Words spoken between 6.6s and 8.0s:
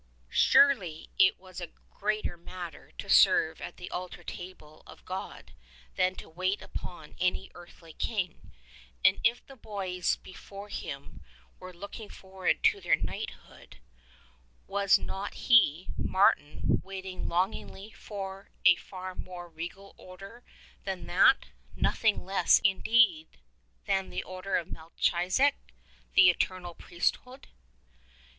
upon any earthly